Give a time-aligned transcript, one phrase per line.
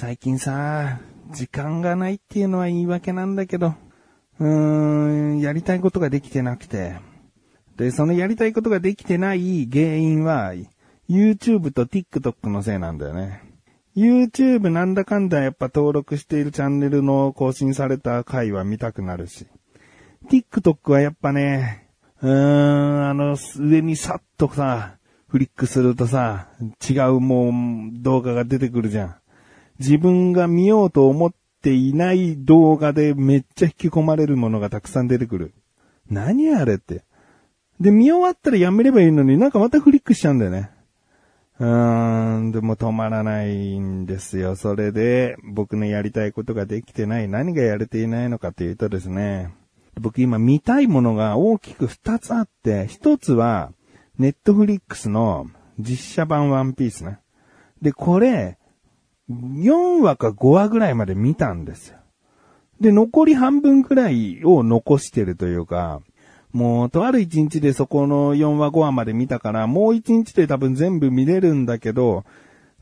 [0.00, 0.98] 最近さ、
[1.30, 3.74] 時間がないっていうのは言い訳なんだけど、
[4.38, 6.96] うーん、やりたいことができてなくて。
[7.76, 10.54] で、そのやりたいことができてない原因は、
[11.06, 13.42] YouTube と TikTok のせいなんだよね。
[13.94, 19.48] YouTube なんだかんだやっぱ登録しているチャンネルの更新された回は見たくなるし。
[20.30, 21.90] TikTok はやっぱね、
[22.22, 24.96] うーん、あの、上にさっとさ、
[25.28, 26.48] フリックするとさ、
[26.88, 27.52] 違うもう
[28.00, 29.19] 動画が出てくるじゃん。
[29.80, 35.54] 自分が見ようと思っていない動画でめっちゃ引き込まれるものがたくさん出てくる。
[36.10, 37.02] 何あれって。
[37.80, 40.70] で、見終わったらやめればいいのになんかまたフリックしちゃうんだよね。
[41.58, 44.54] うーん、でも止まらないんですよ。
[44.54, 47.28] それで、僕のやりたいことができてない。
[47.28, 49.54] 何がやれていないのかというとですね。
[49.98, 53.72] 僕今見たいものが大きく二つあって、一つは、
[54.18, 55.46] ネットフリックスの
[55.78, 57.18] 実写版ワンピースね。
[57.80, 58.58] で、これ、
[59.30, 61.98] 4話か5話ぐらいまで見たんですよ。
[62.80, 66.00] で、残り半分くらいを残してるというか、
[66.52, 72.24] もう、とある一日でそこの4話5話まで見たから、もう一日で多分全部見れるんだけど、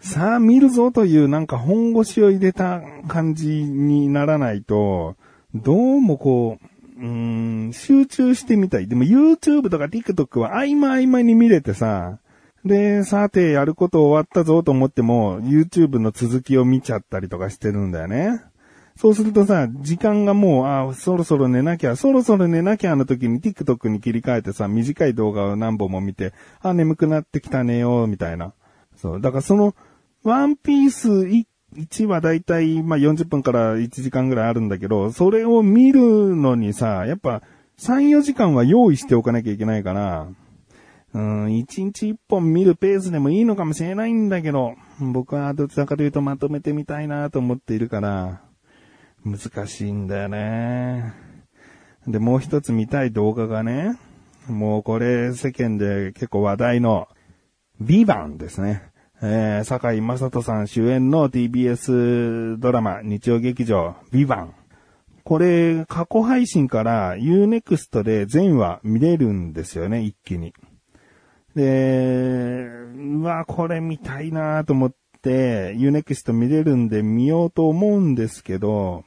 [0.00, 5.16] さあ見るぞというなんか本腰を入れた感じにならないと、
[5.54, 8.88] どうもこう、うーん、集中してみたい。
[8.88, 12.18] でも YouTube とか TikTok は合間合間に見れてさ、
[12.64, 18.42] で、さてやること終わったぞと思っても YouTube の続きを見ちゃったりとかしてるんだよね。
[18.96, 28.54] そうするとさ、時間がもう、あそろそろ寝なきゃ、そろそろ寝なきゃの時に TikTok に切り替えてさ、短い動画を何本も見て、あ、眠くなってきたねよ、みたいな。
[28.96, 29.20] そう。
[29.20, 29.76] だからその、
[30.24, 31.10] ワンピース
[31.76, 37.42] 1はだいたい、まあ、40分から1時間ぐらいあるんだけど、それを見るのにさ、やっぱ
[37.78, 40.26] 3、4時間は用意しておかなきゃいけないから、
[41.14, 48.42] うん、1日1本見るペースでもいいのかもしれないんだけど、僕はどちらかというとまとめてみたいなと思っているから、
[49.24, 51.14] 難しいんだよね。
[52.06, 53.98] で、もう一つ見たい動画がね、
[54.48, 57.08] もうこれ世間で結構話題の、
[57.80, 58.82] ビバンですね。
[59.20, 64.54] えー、坂井正人さん主演の TBS ドラマ、日曜劇場、ビバン。
[65.24, 70.54] これ、過去配信から Unext で全話見れるんですよね、一気に。
[71.58, 72.68] で、
[73.18, 79.02] うわ、これ見たいなと思って、Unext 見れるんで見ようと思うんですけど、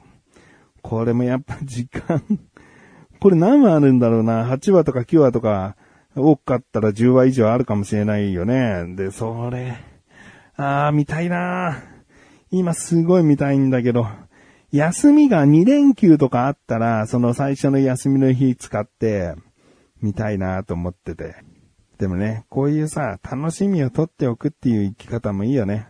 [0.82, 2.22] これもやっぱ時間、
[3.20, 5.76] これ何話あるんだろうな、8話とか9話とか、
[6.14, 8.84] 多かったら10話以上あるかもしれないよね。
[8.96, 9.78] で、それ、
[10.56, 11.82] あー、見たいな
[12.50, 14.06] 今すごい見たいんだけど、
[14.72, 19.32] 休みが2連休とかあったら、その最初の休みの日使って、
[20.02, 21.51] 見たいなと思ってて。
[22.02, 25.86] でもね、こういうさ、楽しみを取っておくっていう生き方もいいよね。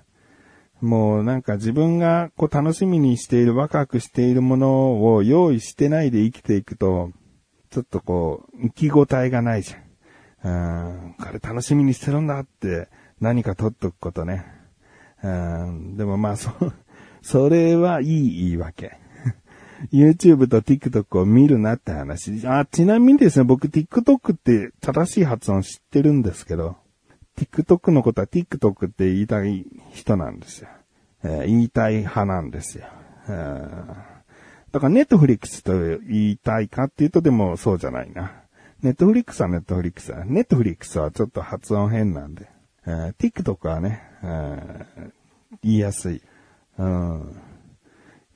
[0.83, 7.13] もうなんか自分がこう楽しみにしている、ワクワクしているものを用意してないで生きていくと、
[7.71, 10.83] ちょっとこう、生きごたえがないじゃん。
[11.05, 14.45] うん、これ楽しみにしてるんだって何か取っとくことね。
[15.25, 16.51] うん、でもまあそ、
[17.23, 18.99] それはいい言い訳。
[19.91, 22.47] YouTube と TikTok を見るなって話。
[22.47, 26.77] あ、ちなみにですね、僕 TikTok って正しい発音知ってるんですけど、
[27.37, 30.69] TikTok のことは TikTok って言いたい人なんですよ。
[31.25, 32.85] えー言いたい派なんですよ。
[33.29, 34.13] えー
[34.73, 38.33] だからネットフリックスと言いたいかっていうとでもそうじゃないな。
[38.83, 40.25] ネットフリックスはネットフリックスは。
[40.25, 42.49] ネットフリックスはちょっと発音変なんで。
[42.87, 45.11] えー TikTok はね、えー
[45.63, 46.23] 言いやすい。
[46.79, 47.37] うん。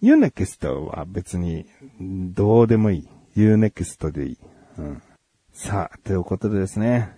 [0.03, 1.67] U-NEXT は別に
[2.01, 3.09] どうでもいい。
[3.34, 4.39] U-NEXT でいい。
[4.79, 5.03] うん。
[5.53, 7.11] さあ、ということでですね。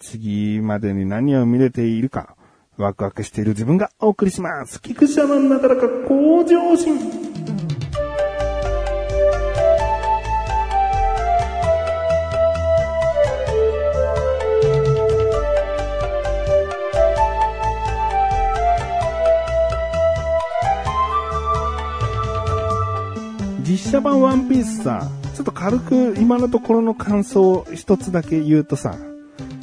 [0.00, 2.36] 次までに何を見れているか、
[2.76, 4.82] ワクワクしている自分がお送りします。
[4.82, 7.33] 菊池のなだらか向上心。
[23.84, 28.96] 実写版ワンピースさ、ちょっと軽く今のところの感想を一つだけ言うとさ、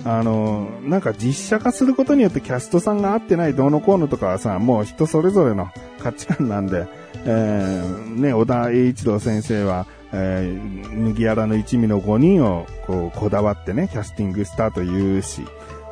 [0.05, 5.69] あの、なんか実写化することによってキャストさんが合ってないどうのこうのとかはさ、もう人それぞれの
[5.99, 6.85] 価値観なんで、
[7.25, 15.41] えー、ね、小田栄一郎先生は、えー、麦わらの一味の5人をこうこだわってね、キャスティングしたというし、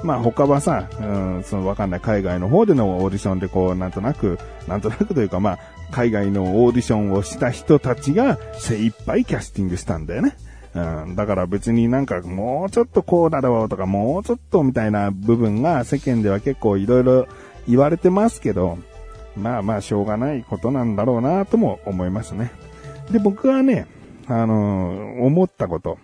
[0.04, 1.04] まあ他はさ、う
[1.40, 4.38] ん、そのわかんない海外の方でのオーディションでこう、なんとなく、
[4.68, 5.60] なんとなくというかまあ、
[5.92, 10.36] 海外のオーディションをした人たちが精一杯キャスティングしたんだよね。
[10.76, 17.28] うん、だから別になんかもうちょっとこうだろうとかもうちょっとみたいな部分が世間では結構いろいろ
[17.68, 18.78] 言われてますけど、
[19.36, 22.52] まあまあしょうがないことなんだろうなとも思いますね。
[23.12, 23.88] で、僕はね、
[24.28, 25.98] あの、思ったこと。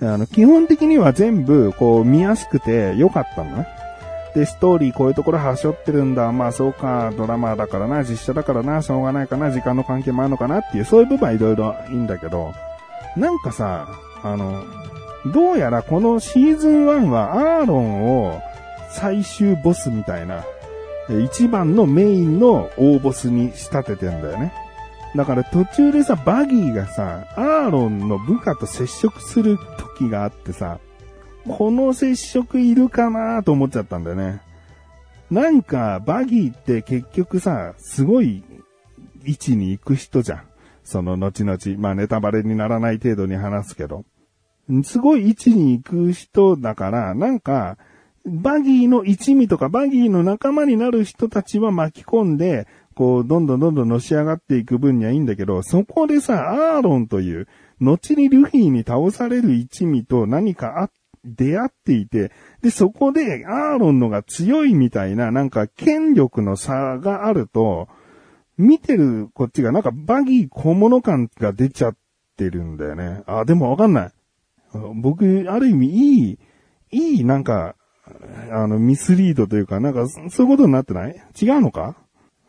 [0.00, 3.66] あの、基本的には全部、こう、見やすくて良かったのね。
[4.34, 6.30] で、ストーリーこういうところはしょってるんだ。
[6.32, 12.52] まあそうか、ドラマだからな、実写だからな、しょうがないかな、時間の関係もあるのかなっていう、そういう部分はいろいろいいんだけど、
[13.16, 13.88] なんかさ、
[14.22, 14.62] あの、
[15.26, 18.40] どうやらこのシーズン1はアーロンを
[18.90, 20.44] 最終ボスみたいな、
[21.26, 24.52] 一番のメインの大ボスに仕立ててんだよね。
[25.16, 29.58] だから途中でさ、バギーがさ、アーロンの部下と接触する
[29.96, 30.78] 時があってさ、
[31.48, 34.40] この接触いるかなと思っちゃったんだよね。
[35.30, 38.42] なんか、バギーって結局さ、すごい
[39.24, 40.42] 位置に行く人じゃん。
[40.82, 44.04] その後々、まあネタバレにならない程度に話すけど。
[44.82, 47.78] すごい位置に行く人だから、なんか、
[48.26, 57.48] バギーの一味とかバギーの仲間になる人たちは巻き込んで、こう、どんどんどんどんのし上がっていく分にはいいんだけど、そこでさ、アーロンという、
[57.80, 60.90] 後にルフィに倒される一味と何かあっ、
[61.24, 62.32] 出会っていて、
[62.62, 67.88] で、そこでアーロンのが強いみたいな、なんか権力の差があると、
[68.56, 71.96] 見てるこっちがなんかバギー小物感が出ちゃっ
[72.36, 73.22] てるんだよね。
[73.26, 74.12] あ、でもわかんない。
[74.94, 76.38] 僕、ある意味いい、
[76.90, 77.74] いいなんか、
[78.50, 81.22] あの、ミスリードというか、なんか、そういうことになってない？
[81.40, 81.96] 違うのか？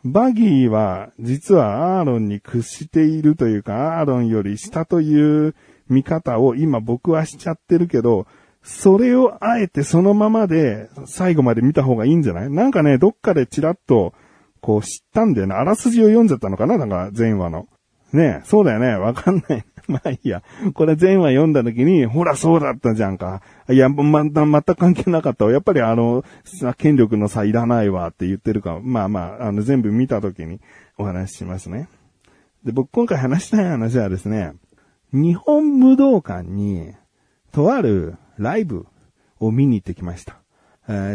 [0.04, 5.54] バギーは、実はアーロンに屈しているというか、アーロンより下という
[5.88, 8.26] 見方を今僕はしちゃってるけど、
[8.62, 12.50] それをあえてそのままで最後まで見た方がいいんじゃない？
[12.50, 14.14] なんかね、どっかでチラッと、
[14.60, 15.54] こう知ったんだよね。
[15.54, 16.78] あらすじを読んじゃったのかな？
[16.78, 17.66] なんか前話の。
[18.12, 18.94] ね、そうだよね。
[18.96, 19.64] わかんない。
[19.88, 20.42] まあいいや。
[20.74, 23.40] これ前話読んだ時に、ほらそうだったじゃんか。
[23.68, 25.50] いや、ま、全く関係なかったわ。
[25.50, 26.22] やっぱりあの、
[26.76, 30.60] 権力の差いらないわって言ってるかまあまあ、あの、全部見た時に
[30.98, 31.88] お話ししますね。
[32.64, 34.52] で、僕今回話したい話はですね、
[35.12, 36.92] 日本武道館に、
[37.50, 38.86] とあるライブ
[39.40, 40.38] を見に行ってきました。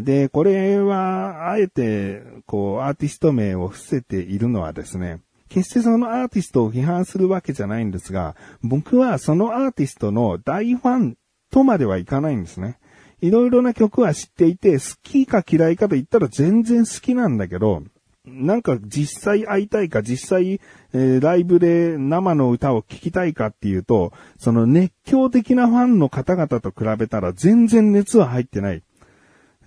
[0.01, 11.17] で、これは、あえて、こう、アーティスト名を伏せているのはですね、決してそのアーティストを批判するわけじゃないんですが、僕はそのアーティストの大ファン
[11.51, 12.79] とまではいかないんですね。
[13.21, 17.83] いろいろな曲は知っていて、好きか嫌いかと言ったら全然好きなんだけど、
[18.27, 20.59] なんか実際会いたいか、実際、
[20.93, 28.83] えー、ライブで生の歌を聴きたいかっていうと、その熱狂的なファンの方々と比べたら全然熱は入ってない。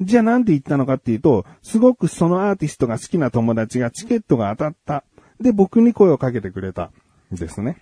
[0.01, 5.05] じゃあなんで言ったのかっていうと、すごくそのアーティストが好きな友達がチケットが当たった。
[5.41, 6.91] で、僕に声をかけてくれた。
[7.33, 7.77] ですね。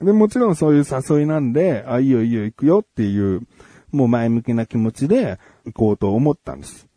[0.00, 3.42] で、もちろんそういう誘いなんで、あ、いいよいいよ行くよっていう、
[3.92, 6.88] もう前向きな気持ちで行こうと思ったんです。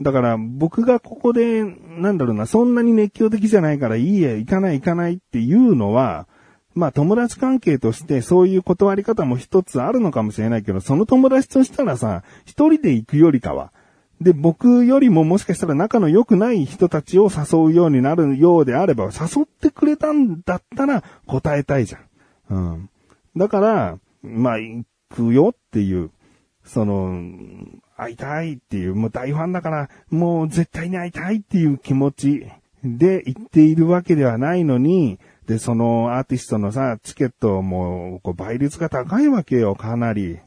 [0.00, 6.28] だから僕がここで、なんだろうな、そんなに熱狂的じゃないからいいえ、行かない行かないっていうのは、
[6.74, 13.72] まあ友達関係としてそういう断り方も一つあるのかもしれないけど、その友達としたらさ、一人で行くよりかは、
[14.20, 21.98] で、僕よりももしかしたら仲の良くない人たちを誘うようになるようであれば、誘ってくれたんだったら答えたいじゃ
[22.54, 22.56] ん。
[22.56, 22.90] うん。
[23.36, 26.10] だから、まあ、行くよっていう、
[26.64, 27.12] その、
[27.98, 32.46] 会いたいっていう、もう大ファンだから、もう絶対に会いたいっていう気持ち
[32.84, 40.38] で行っているわけではないのに、で、そのアーティストのさ、チケットも、こう倍率が高いわけよ、かなり。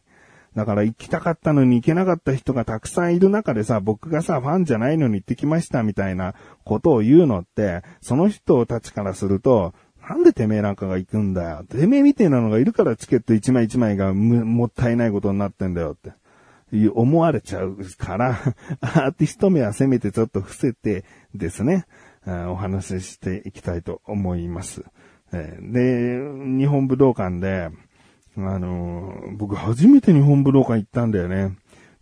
[0.55, 9.73] だから行きたかったのに行けなかった人がたくさんいる中でさ、僕がさ、ファンじゃないのに行ってきましたみたいなことを言うのって、その人たちからすると、
[10.07, 11.63] なんでてめえなんかが行くんだよ。
[11.63, 16.11] てめえみてえなのがいるからチケット一枚一枚がもったいないことになってんだよって。
[16.93, 18.39] 思われちゃうから、
[18.81, 21.03] アーティスト名はせめてちょっと伏せて
[21.35, 21.85] ですね、
[22.25, 24.83] お話ししていきたいと思います。
[25.31, 26.19] で、
[26.57, 27.69] 日本武道館で、
[28.37, 31.57] あの、僕初めて日本武道館行ったんだよね。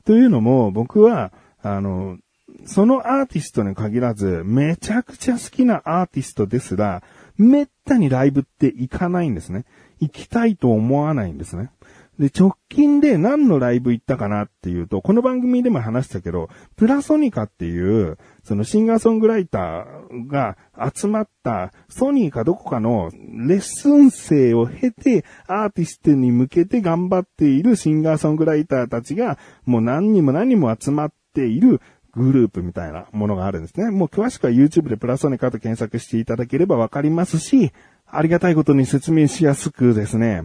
[0.06, 2.18] というのも、僕は、あの、
[2.66, 7.04] そのアーティストに限らず、めちゃくちゃ好きなアーティストですら、
[7.38, 9.66] めったにライブって行かないんですね。
[10.00, 11.72] 行きたいと思わないんですね。
[12.20, 20.58] で、直近で何のライブ行ったかなっていうと、この番組でも話したけど、プラソニカっていう、そのシンガーソングライターが
[20.94, 23.10] 集まったソニーかどこかの
[23.48, 31.80] レッスン生を経てアーティストに向けて頑張っているシンガーソングライターたちがもう何人も何人も集まっている
[32.14, 33.92] グループみたいなものがあるんですね。
[33.92, 37.72] もう詳しくは YouTube でプラソニカと検索していただければわかりますし、
[38.08, 40.44] ありがたいことに説明しやすくですね、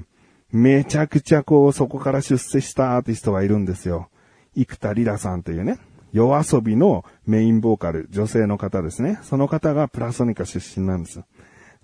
[0.54, 4.08] めちゃくちゃこう、そこから出世したアーティストがいるんですよ。
[4.54, 5.78] 生田リラさんというね、
[6.12, 9.18] 夜遊びのメインボーカル、女性の方ですね。
[9.24, 11.24] その方がプラソニカ出身なんですよ。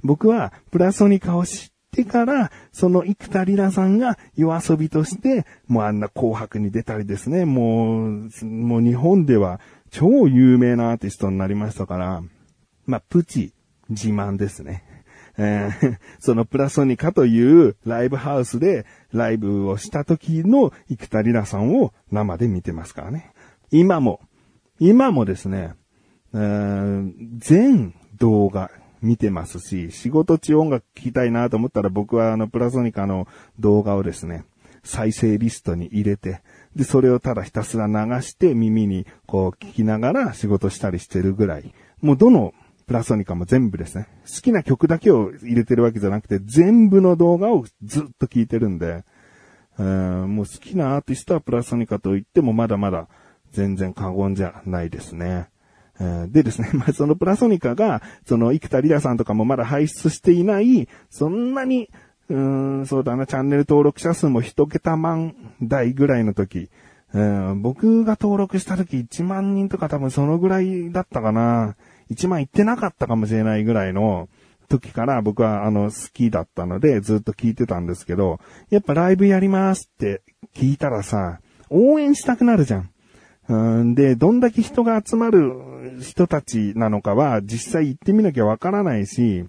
[0.05, 9.59] 僕はプラソニカを知ってから、その生田リラさんが夜遊びとして、もうあんな紅白に出たりですね、もう、もう日本では
[9.91, 12.23] 超有名なアーティストになりましたから、
[12.87, 13.53] まあ、プチ
[13.89, 14.85] 自慢ですね。
[15.43, 23.33] えー、 そのプラソニカというライブハウスでライブをした時の生田リラさんを生で見てますからね。
[23.71, 24.21] 今も、
[24.79, 25.73] 今もですね、
[26.35, 28.71] えー、全動画
[29.01, 33.27] 見てますし、仕事中音楽聴きたいなと思ったら僕はあのプラソニカの
[33.59, 34.45] 動画をですね、
[34.85, 36.43] 再生リストに入れて、
[36.77, 42.53] で、それをただひたすら流して耳にこう聞きながら仕事したりしてるぐらい、もうどの
[42.91, 44.09] プラソニカも全部ですね。
[44.27, 49.05] 好きな曲だけを入れてるわけじゃなくて、全部の動画をずっと聴いてるんで、
[49.79, 53.07] えー、もう好きなアーティストはプラソニカと言ってもまだまだ
[53.53, 55.51] 全然過言じゃないですね。
[56.01, 61.91] えー、でですね、 まあ、そのプラソニカが、その生田リラさんとかもまだ輩出していない、そんなに、
[62.29, 66.71] うーん、そうだな、チャンネル登録者数も一桁万台ぐらいの時、
[67.15, 71.77] えー、僕が登録した時1万人とか多分そのぐらいだったかな。
[72.11, 74.29] 1万いってなかったかもしれないぐらいの
[74.69, 78.41] 時から僕はあの好きだったのでずっと聞いてたんですけど、
[78.71, 80.23] やっぱライブやりますって
[80.55, 82.91] 聞いたらさ、応援したくなるじゃん。
[83.49, 89.45] うんで、どんだけ人が集まる人たちなのかは実際行ってみなきゃわからないし、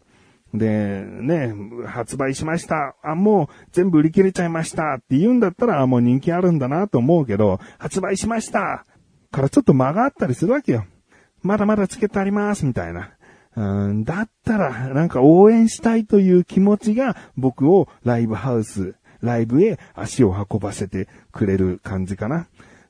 [0.53, 1.53] で、ね、
[1.85, 2.95] 発売しました。
[3.03, 8.85] あ、もう全部売り切れちゃいましたって言うんだったら、もう人気あるんだなと思うけど、発売しました
[9.31, 10.85] からちょっと間があったりするわけよ。
[11.43, 13.11] まだまだチケットあります、みたいな。
[13.55, 22.47] うん、だったら、なんか応援したいという気持ちが僕をライブハウス、ライブへ足を運ばせてくれる感じかな。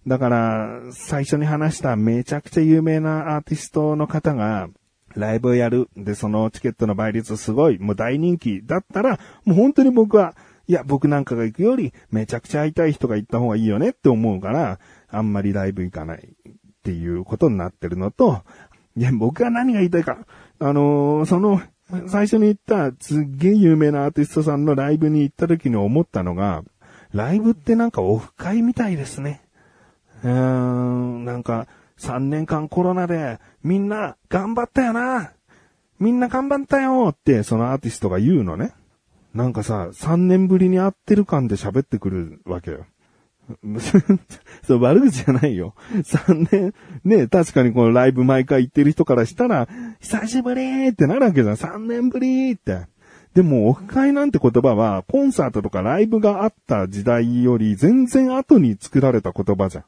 [0.07, 4.69] だから、最初に話しためちゃくちゃ有名なアーティストの方が、
[5.15, 5.89] ライブをやる。
[5.97, 10.35] で、そのチケットの倍率すごい、もう大人気だったら、もう本当に僕は、
[10.67, 14.79] いや、僕なんかが行くより、めちゃくちゃ会いたい人が行った方がいいよねって思うから、
[15.09, 16.29] あんまりライブ行かない
[16.81, 18.41] っていうことになってるのと、
[18.97, 20.17] いや、僕は何が言いたいか。
[20.59, 21.61] あのー、その、
[22.07, 26.63] 最初に言ったすっげえ有名なアーティストさんのライブに行った時に思ったのが、
[27.13, 29.41] ライブってなんかオフ会みたいですね。
[30.23, 31.67] うーん、なんか
[31.99, 35.33] 3年間コロナでみんな頑張ったよな。
[35.99, 38.71] みんな頑張ったよってそのアーティストが言うのね。
[39.33, 42.85] なんかさ、3年ぶりに会ってる感で喋ってくるわけよ。
[44.63, 45.73] そう、悪口じゃないよ。
[45.93, 49.67] 3年、ね、確かにこのライブ毎回行ってる人からしたら、
[49.99, 51.55] 久しぶりってなるわけじゃん。
[51.55, 52.87] 3年ぶりって。
[53.33, 59.83] でも、オフ会なんて言葉は、コンサートとかライブがあった時代より全然後に作られた言葉じゃん。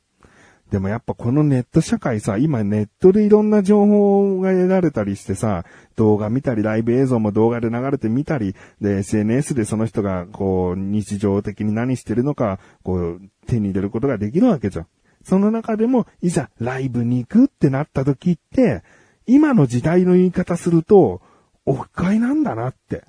[0.73, 5.65] でもやっぱこのネット社会さ、今ネットでいろんな情報が得られたりしてさ、
[5.95, 14.87] 動画見たり、ライブ映像も動画で流れてみたり、で、SNS でその人がこう、日常的に何してるのか、こう、手に入れることができるわけじゃん。
[15.23, 18.81] その中でも、いざライブに行くってなった時って、
[19.27, 21.21] 今の時代の言い方すると、
[21.67, 23.03] オフ会なんだなって。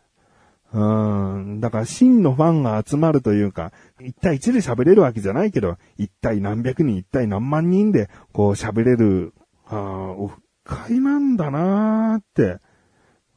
[0.75, 1.61] うん。
[1.61, 9.33] だから真のファンが集まるというか、一対一で喋れるわけじゃないけど、一対何百人、一対何万人で、こう喋れる、
[9.67, 12.59] ああ、オフ会なんだなーって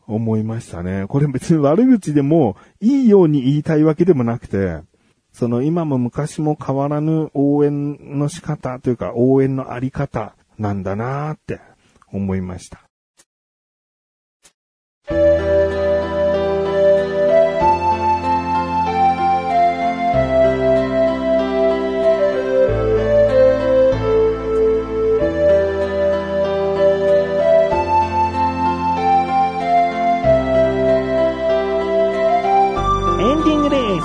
[0.08, 1.06] 思いましたね。
[1.08, 4.82] これ別に悪口でもいいように言いたいわけでもなくて、
[5.32, 11.60] その今も昔も変わらぬ応援の仕方というか応援のあり方なんだなーって
[12.12, 12.88] 思いました。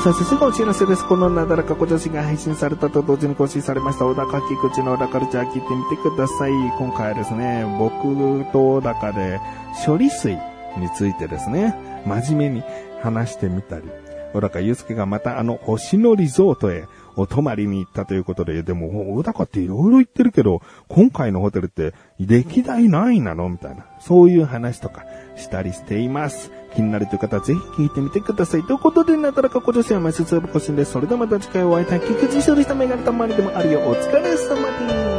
[0.02, 1.06] そしてお知らせです。
[1.06, 6.50] このなだらか小女子が配信されたと同時に更新されました小高菊池の小高ルチャー聞いてみてください。
[6.76, 9.40] 今回はですね、僕と小高で
[9.86, 10.36] 処理水
[10.76, 12.64] についてですね、真面目に
[13.00, 13.84] 話してみたり、
[14.32, 16.84] 小高祐介がまたあの星野リゾートへ
[17.16, 23.86] お泊まりに行ったということで、でも、小高っていろいろ言ってるけど、今回のホテルって歴代何位なのみたいな。
[24.00, 25.04] そういう話とか
[25.36, 26.50] したりしています。
[26.74, 28.62] 気になるという方はぜひ聞いてみてください。
[28.62, 30.92] ということで、なだらか小女子は毎週ツーブ更新です。
[30.92, 32.00] それではまた次回お会いいたい。
[32.00, 33.80] 菊池処理したメガネたまにでもあるよ。
[33.80, 35.11] お疲れ様です。